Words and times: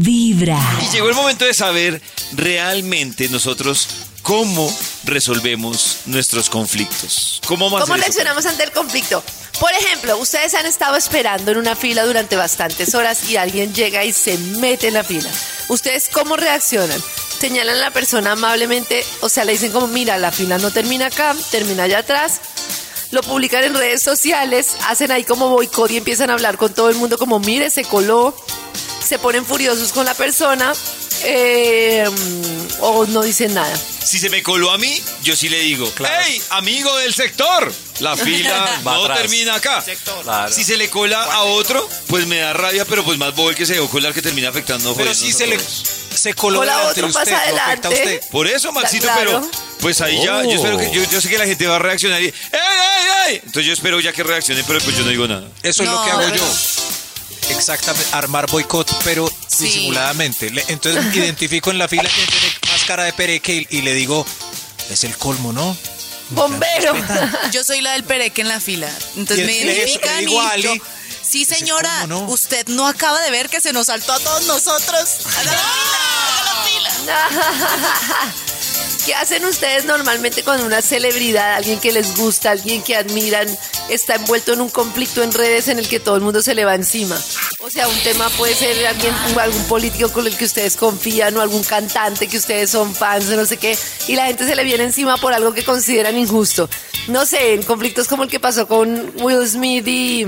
Vibra. 0.00 0.58
Y 0.82 0.92
llegó 0.92 1.08
el 1.08 1.14
momento 1.14 1.44
de 1.44 1.54
saber 1.54 2.00
realmente 2.32 3.28
nosotros 3.28 3.88
cómo 4.22 4.72
resolvemos 5.04 5.98
nuestros 6.06 6.48
conflictos. 6.48 7.40
¿Cómo 7.46 7.70
¿Cómo 7.70 7.94
reaccionamos 7.94 8.46
ante 8.46 8.64
el 8.64 8.72
conflicto? 8.72 9.22
Por 9.60 9.70
ejemplo, 9.72 10.18
ustedes 10.18 10.54
han 10.54 10.66
estado 10.66 10.96
esperando 10.96 11.52
en 11.52 11.58
una 11.58 11.76
fila 11.76 12.04
durante 12.04 12.34
bastantes 12.34 12.94
horas 12.94 13.28
y 13.30 13.36
alguien 13.36 13.72
llega 13.72 14.04
y 14.04 14.12
se 14.12 14.36
mete 14.38 14.88
en 14.88 14.94
la 14.94 15.04
fila. 15.04 15.30
¿Ustedes 15.68 16.08
cómo 16.12 16.36
reaccionan? 16.36 17.00
Señalan 17.38 17.76
a 17.76 17.80
la 17.80 17.90
persona 17.90 18.32
amablemente, 18.32 19.04
o 19.20 19.28
sea, 19.28 19.44
le 19.44 19.52
dicen 19.52 19.70
como, 19.70 19.86
mira, 19.86 20.16
la 20.16 20.32
fila 20.32 20.58
no 20.58 20.70
termina 20.70 21.06
acá, 21.06 21.36
termina 21.50 21.84
allá 21.84 21.98
atrás. 21.98 22.40
Lo 23.10 23.22
publican 23.22 23.62
en 23.62 23.74
redes 23.74 24.02
sociales, 24.02 24.70
hacen 24.88 25.12
ahí 25.12 25.24
como 25.24 25.48
boicot 25.50 25.90
y 25.90 25.98
empiezan 25.98 26.30
a 26.30 26.32
hablar 26.32 26.56
con 26.56 26.72
todo 26.72 26.88
el 26.88 26.96
mundo 26.96 27.18
como, 27.18 27.38
mire, 27.38 27.70
se 27.70 27.84
coló. 27.84 28.34
Se 29.06 29.18
ponen 29.18 29.44
furiosos 29.44 29.92
con 29.92 30.06
la 30.06 30.14
persona 30.14 30.72
eh, 31.24 32.04
o 32.80 33.04
no 33.06 33.22
dicen 33.22 33.52
nada. 33.54 33.74
Si 33.76 34.18
se 34.18 34.30
me 34.30 34.42
coló 34.42 34.70
a 34.70 34.78
mí, 34.78 35.00
yo 35.22 35.36
sí 35.36 35.48
le 35.48 35.58
digo, 35.60 35.90
¡Hey, 35.98 36.40
amigo 36.50 36.94
del 36.98 37.12
sector! 37.14 37.72
La 38.00 38.16
fila 38.16 38.80
Va 38.86 38.94
no 38.94 39.02
atrás. 39.04 39.18
termina 39.20 39.54
acá. 39.56 39.84
Claro. 40.22 40.52
Si 40.52 40.64
se 40.64 40.76
le 40.76 40.88
cola 40.90 41.22
a 41.22 41.42
otro, 41.44 41.86
pues 42.08 42.26
me 42.26 42.38
da 42.38 42.52
rabia, 42.54 42.84
pero 42.86 43.04
pues 43.04 43.18
más 43.18 43.34
bobo 43.34 43.50
el 43.50 43.56
que 43.56 43.66
se 43.66 43.74
dejó 43.74 43.88
colar 43.88 44.12
que 44.14 44.22
termina 44.22 44.48
afectando. 44.48 44.94
Pero 44.94 45.14
si 45.14 45.32
se 45.32 45.46
le 45.46 45.58
se 45.60 46.32
coló 46.34 46.60
Hola, 46.60 46.76
delante 46.78 47.00
de 47.00 47.06
otro 47.06 47.20
usted, 47.20 47.32
pasa 47.32 47.50
¿lo 47.50 47.56
afecta 47.60 47.88
a 47.88 47.90
adelante. 47.90 48.14
usted? 48.20 48.30
Por 48.30 48.46
eso, 48.46 48.72
Maxito, 48.72 49.04
Claro. 49.06 49.40
pero 49.42 49.50
pues 49.80 50.00
ahí 50.00 50.16
ya, 50.24 50.42
yo 50.44 50.50
espero 50.52 50.78
que, 50.78 50.90
yo, 50.92 51.02
yo 51.10 51.20
sé 51.20 51.28
que 51.28 51.38
la 51.38 51.44
gente 51.46 51.66
va 51.66 51.76
a 51.76 51.78
reaccionar 51.80 52.22
y 52.22 52.26
¡Ey, 52.26 52.32
ey, 52.52 53.32
ey! 53.32 53.34
Entonces 53.36 53.66
yo 53.66 53.72
espero 53.72 54.00
ya 54.00 54.12
que 54.12 54.22
reaccione, 54.22 54.62
pero 54.64 54.78
pues 54.80 54.96
yo 54.96 55.02
no 55.02 55.10
digo 55.10 55.26
nada. 55.28 55.46
Eso 55.62 55.82
es 55.82 55.88
lo 55.88 55.94
No, 55.96 56.04
que 56.04 56.10
hago 56.12 56.20
pero- 56.22 56.36
yo. 56.36 56.44
Exactamente, 57.56 58.08
armar 58.12 58.46
boicot, 58.50 58.90
pero 59.04 59.30
Sí. 59.48 59.64
disimuladamente. 59.64 60.50
Le- 60.50 60.64
Entonces 60.68 61.04
identifico 61.14 61.70
en 61.70 61.78
la 61.78 61.88
fila 61.88 62.02
quien 62.14 62.26
tiene 62.26 62.46
más 62.70 62.84
cara 62.84 63.04
de 63.04 63.12
pereque 63.12 63.66
y, 63.70 63.78
y 63.78 63.82
le 63.82 63.94
digo, 63.94 64.26
es 64.90 65.04
el 65.04 65.16
colmo, 65.16 65.52
¿no? 65.52 65.76
Bombero. 66.30 66.94
Yo 67.52 67.62
soy 67.64 67.80
la 67.80 67.92
del 67.92 68.04
pereque 68.04 68.40
en 68.42 68.48
la 68.48 68.60
fila. 68.60 68.90
Entonces 69.16 69.44
Y 69.44 69.46
me 69.46 69.56
identifican 69.58 70.28
y 70.28 70.38
Ali, 70.38 70.62
yo, 70.62 70.74
sí 71.22 71.44
señora, 71.44 72.06
usted 72.28 72.66
no 72.68 72.86
acaba 72.86 73.20
de 73.22 73.30
ver 73.30 73.48
que 73.50 73.60
se 73.60 73.72
nos 73.72 73.86
saltó 73.86 74.12
a 74.14 74.18
todos 74.20 74.44
nosotros. 74.46 75.08
Haga 75.38 75.52
la 75.52 76.64
fila, 76.64 76.90
haga 77.14 77.30
la 77.30 78.32
fila. 78.32 78.34
¿Qué 79.04 79.14
hacen 79.14 79.44
ustedes 79.44 79.84
normalmente 79.84 80.42
cuando 80.42 80.64
una 80.64 80.80
celebridad, 80.80 81.56
alguien 81.56 81.78
que 81.78 81.92
les 81.92 82.16
gusta, 82.16 82.52
alguien 82.52 82.82
que 82.82 82.96
admiran, 82.96 83.46
está 83.90 84.14
envuelto 84.14 84.54
en 84.54 84.62
un 84.62 84.70
conflicto 84.70 85.22
en 85.22 85.30
redes 85.30 85.68
en 85.68 85.78
el 85.78 85.86
que 85.88 86.00
todo 86.00 86.16
el 86.16 86.22
mundo 86.22 86.40
se 86.40 86.54
le 86.54 86.64
va 86.64 86.74
encima? 86.74 87.20
O 87.58 87.68
sea, 87.70 87.86
un 87.86 87.98
tema 88.00 88.30
puede 88.30 88.54
ser 88.54 88.86
alguien, 88.86 89.14
algún 89.38 89.62
político 89.64 90.10
con 90.10 90.26
el 90.26 90.34
que 90.34 90.46
ustedes 90.46 90.76
confían 90.76 91.36
o 91.36 91.42
algún 91.42 91.62
cantante 91.64 92.28
que 92.28 92.38
ustedes 92.38 92.70
son 92.70 92.94
fans 92.94 93.28
o 93.28 93.36
no 93.36 93.44
sé 93.44 93.58
qué, 93.58 93.76
y 94.08 94.16
la 94.16 94.26
gente 94.26 94.46
se 94.46 94.56
le 94.56 94.64
viene 94.64 94.84
encima 94.84 95.18
por 95.18 95.34
algo 95.34 95.52
que 95.52 95.64
consideran 95.64 96.16
injusto. 96.16 96.70
No 97.08 97.26
sé, 97.26 97.52
en 97.52 97.62
conflictos 97.62 98.08
como 98.08 98.22
el 98.22 98.30
que 98.30 98.40
pasó 98.40 98.66
con 98.66 99.12
Will 99.16 99.46
Smith 99.46 99.86
y... 99.86 100.26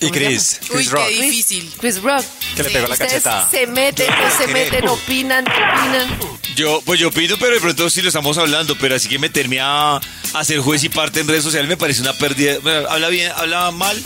Y 0.00 0.08
¿cómo 0.08 0.14
se 0.14 0.26
Chris? 0.26 0.60
Chris 0.68 0.86
Uy, 0.86 0.88
Rock. 0.88 1.06
qué 1.06 1.22
difícil. 1.22 1.72
Chris 1.78 2.02
Rock. 2.02 2.24
Que 2.56 2.62
le 2.64 2.70
pegó 2.70 2.86
la 2.88 2.92
Ustedes 2.94 3.12
cachetada. 3.12 3.48
se 3.50 3.66
meten, 3.68 4.08
no 4.10 4.36
se 4.38 4.46
meten, 4.48 4.88
opinan, 4.88 5.44
opinan. 5.46 6.18
Yo, 6.56 6.80
pues 6.84 7.00
yo 7.00 7.10
pido, 7.10 7.36
pero 7.38 7.54
de 7.54 7.60
pronto 7.60 7.90
sí 7.90 8.00
lo 8.00 8.08
estamos 8.08 8.38
hablando, 8.38 8.76
pero 8.78 8.94
así 8.94 9.08
que 9.08 9.18
meterme 9.18 9.58
a, 9.60 9.96
a 10.32 10.44
ser 10.44 10.60
juez 10.60 10.84
y 10.84 10.88
parte 10.88 11.20
en 11.20 11.28
redes 11.28 11.42
sociales 11.42 11.68
me 11.68 11.76
parece 11.76 12.00
una 12.00 12.12
pérdida. 12.12 12.58
Bueno, 12.62 12.88
habla 12.88 13.08
bien, 13.08 13.32
habla 13.36 13.70
mal 13.72 14.00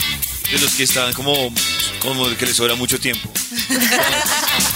de 0.51 0.59
los 0.59 0.73
que 0.73 0.83
están 0.83 1.13
como, 1.13 1.53
como 2.01 2.27
que 2.37 2.45
les 2.47 2.55
sobra 2.55 2.75
mucho 2.75 2.99
tiempo. 2.99 3.31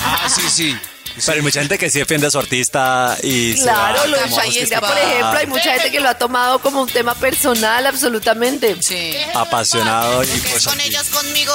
Ah, 0.06 0.28
sí, 0.30 0.42
sí. 0.50 0.78
Pero 1.16 1.34
hay 1.38 1.42
mucha 1.42 1.62
gente 1.62 1.78
que 1.78 1.90
sí 1.90 2.00
defiende 2.00 2.28
a 2.28 2.32
su 2.32 2.38
artista 2.38 3.18
y 3.24 3.54
se 3.54 3.64
Claro, 3.64 4.00
va 4.00 4.08
lo 4.08 4.18
de 4.18 4.30
Shakira, 4.30 4.82
por 4.82 4.98
ejemplo, 4.98 5.38
hay 5.40 5.48
mucha 5.48 5.74
gente 5.74 5.92
que 5.92 6.00
lo 6.02 6.10
ha 6.10 6.16
tomado 6.18 6.60
como 6.60 6.82
un 6.82 6.90
tema 6.90 7.16
personal, 7.16 7.86
absolutamente. 7.88 8.76
Sí. 8.82 9.14
apasionado 9.34 10.24
y 10.24 10.28
pues 10.28 10.66
Con 10.66 10.80
ellos 10.82 11.08
conmigo. 11.10 11.54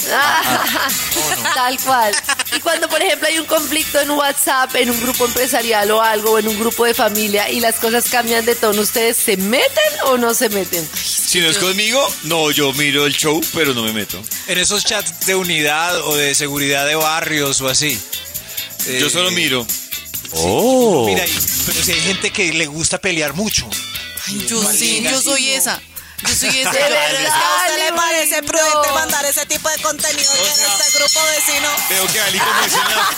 Tal 1.54 1.78
cual. 1.80 2.14
Y 2.56 2.60
cuando, 2.60 2.88
por 2.88 3.00
ejemplo, 3.02 3.28
hay 3.28 3.38
un 3.38 3.46
conflicto 3.46 4.00
en 4.00 4.10
WhatsApp, 4.10 4.74
en 4.76 4.90
un 4.90 5.00
grupo 5.00 5.24
empresarial 5.26 5.90
o 5.92 6.02
algo, 6.02 6.32
o 6.32 6.38
en 6.38 6.48
un 6.48 6.58
grupo 6.58 6.84
de 6.84 6.94
familia, 6.94 7.48
y 7.50 7.60
las 7.60 7.76
cosas 7.76 8.08
cambian 8.10 8.44
de 8.44 8.54
tono, 8.56 8.82
¿ustedes 8.82 9.16
se 9.16 9.36
meten 9.36 9.92
o 10.06 10.16
no 10.18 10.34
se 10.34 10.48
meten? 10.48 10.88
Si 10.94 11.40
no 11.40 11.48
es 11.48 11.58
conmigo, 11.58 12.04
no, 12.24 12.50
yo 12.50 12.72
miro 12.72 13.06
el 13.06 13.14
show, 13.14 13.40
pero 13.54 13.72
no 13.72 13.82
me 13.82 13.92
meto. 13.92 14.20
En 14.48 14.58
esos 14.58 14.84
chats 14.84 15.26
de 15.26 15.34
unidad 15.36 16.00
o 16.06 16.16
de 16.16 16.34
seguridad 16.34 16.86
de 16.86 16.96
barrios 16.96 17.60
o 17.60 17.68
así. 17.68 17.96
Yo 18.86 19.06
eh, 19.06 19.10
solo 19.10 19.30
miro. 19.30 19.64
Oh. 20.32 21.06
Mira, 21.06 21.24
y- 21.26 21.32
pero 21.66 21.82
si 21.84 21.92
hay 21.92 22.00
gente 22.00 22.32
que 22.32 22.52
le 22.52 22.66
gusta 22.66 22.98
pelear 22.98 23.34
mucho. 23.34 23.68
Ay, 24.26 24.46
yo 24.48 24.62
sí, 24.72 25.02
yo 25.02 25.20
soy 25.20 25.50
esa. 25.50 25.80
Yo 26.22 26.34
soy 26.34 26.48
esa. 26.60 26.70
De 26.72 26.78
Yo- 26.78 26.84
verdad, 26.84 27.06
pero 27.10 27.18
es 27.18 27.32
que 27.32 27.40
a 27.40 27.66
usted 27.66 27.84
le 27.90 27.92
parece 27.96 28.42
prudente 28.42 28.92
mandar 28.94 29.24
ese 29.26 29.46
tipo 29.46 29.68
de 29.70 29.78
contenido 29.82 30.19
vecino. 31.18 31.68
Veo 31.88 32.06
que 32.06 32.20
Ali 32.20 32.38
como 32.38 32.60
la, 32.60 33.08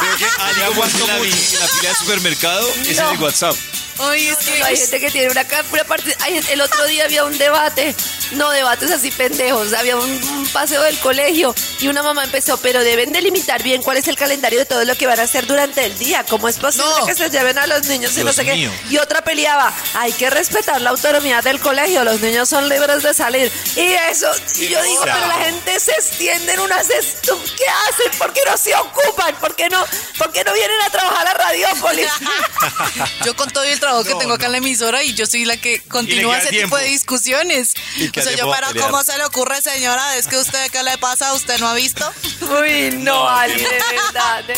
veo 0.00 0.16
que 0.16 0.24
Ali 0.38 0.60
como 0.62 0.84
es 0.84 0.94
en 0.94 1.06
la, 1.06 1.68
fila 1.68 1.88
de 1.88 1.94
supermercado 1.94 2.68
es 2.86 2.98
en 2.98 3.06
el 3.06 3.18
WhatsApp. 3.22 3.56
Ay, 3.98 4.28
es 4.28 4.36
que. 4.38 4.62
Hay 4.62 4.76
gente 4.76 5.00
que 5.00 5.10
tiene 5.10 5.30
una 5.30 5.44
una 5.72 5.84
parte. 5.84 6.16
hay- 6.20 6.40
el 6.50 6.60
otro 6.60 6.84
día 6.86 7.04
había 7.04 7.24
un 7.24 7.36
debate, 7.38 7.94
no 8.32 8.50
debates 8.50 8.90
así 8.90 9.10
pendejos. 9.10 9.72
Había 9.72 9.96
un, 9.96 10.10
un 10.10 10.46
paseo 10.48 10.82
del 10.82 10.98
colegio 10.98 11.54
y 11.80 11.88
una 11.88 12.02
mamá 12.02 12.24
empezó, 12.24 12.56
pero 12.58 12.82
deben 12.84 13.12
delimitar 13.12 13.62
bien 13.62 13.82
cuál 13.82 13.96
es 13.96 14.08
el 14.08 14.16
calendario 14.16 14.58
de 14.58 14.66
todo 14.66 14.84
lo 14.84 14.94
que 14.96 15.06
van 15.06 15.18
a 15.20 15.24
hacer 15.24 15.46
durante 15.46 15.84
el 15.84 15.98
día. 15.98 16.24
¿Cómo 16.28 16.48
es 16.48 16.56
posible 16.58 16.86
No. 17.00 17.06
que 17.06 17.14
se 17.14 17.30
lleven 17.30 17.58
a 17.58 17.66
los 17.66 17.86
niños 17.86 18.16
y 18.18 18.24
no 18.24 18.32
sé 18.32 18.42
mío. 18.44 18.70
qué? 18.88 18.94
Y 18.94 18.98
otra 18.98 19.22
peleaba, 19.22 19.72
hay 19.94 20.12
que 20.12 20.30
respetar 20.30 20.80
la 20.80 20.90
autonomía 20.90 21.42
del 21.42 21.60
colegio, 21.60 22.04
los 22.04 22.20
niños 22.20 22.48
son 22.48 22.68
libres 22.68 23.02
de 23.02 23.14
salir. 23.14 23.50
Y 23.76 23.80
eso, 24.10 24.28
y 24.56 24.68
yo 24.68 24.82
digo, 24.82 25.02
pero 25.04 25.26
la 25.26 25.38
gente 25.44 25.78
se 25.80 25.92
extiende 25.92 26.54
en 26.54 26.60
unas. 26.60 26.88
est- 26.90 27.26
¿Qué 27.26 27.64
hacen? 27.88 28.18
¿Por 28.18 28.32
qué 28.32 28.40
no 28.46 28.56
se 28.56 28.74
ocupan? 28.74 29.34
¿Por 29.36 29.54
qué 29.56 29.68
no, 29.68 29.84
por 30.18 30.32
qué 30.32 30.44
no 30.44 30.52
vienen 30.52 30.80
a 30.86 30.90
trabajar 30.90 31.26
a 31.28 31.34
Radiópolis? 31.34 32.06
Yo 33.24 33.34
con 33.36 33.50
todo 33.50 33.64
el 33.64 33.78
trabajo 33.80 34.04
que 34.04 34.14
tengo 34.14 34.34
acá 34.34 34.46
en 34.46 34.52
la 34.52 34.58
emisora 34.58 35.02
y 35.02 35.14
yo 35.14 35.26
soy 35.26 35.44
la 35.44 35.56
que 35.56 35.80
continúa 35.82 36.38
ese 36.38 36.48
tiempo. 36.50 36.76
tipo 36.76 36.78
de 36.78 36.90
discusiones. 36.90 37.74
Y 38.16 38.20
que 38.20 38.20
O 38.20 38.22
sea, 38.22 38.32
hace 38.32 38.38
yo, 38.40 38.44
poco 38.46 38.56
pero 38.56 38.68
pelear. 38.72 38.90
¿cómo 38.90 39.02
se 39.04 39.18
le 39.18 39.24
ocurre, 39.26 39.60
señora? 39.62 40.16
Es 40.16 40.26
que 40.26 40.36
usted, 40.38 40.70
¿qué 40.70 40.82
le 40.82 40.96
pasa? 40.98 41.32
¿Usted 41.34 41.58
no 41.58 41.68
ha 41.68 41.74
visto? 41.74 42.10
Uy, 42.40 42.90
no, 42.98 43.28
Ali, 43.28 43.60
de 43.60 43.68
verdad. 43.68 44.44
de- 44.44 44.56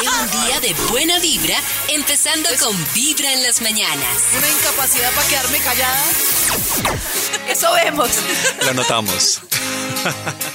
Lleva 0.00 0.20
un 0.20 0.30
día 0.46 0.60
de 0.60 0.72
buena 0.88 1.18
vibra, 1.18 1.56
empezando 1.88 2.48
con 2.60 2.76
Vibra 2.94 3.32
en 3.32 3.42
las 3.42 3.60
mañanas. 3.60 4.16
Una 4.36 4.48
incapacidad 4.48 5.10
para 5.12 5.26
quedarme 5.28 5.58
callada. 5.58 6.04
Eso 7.48 7.72
vemos. 7.72 8.08
Lo 8.64 8.74
notamos. 8.74 9.40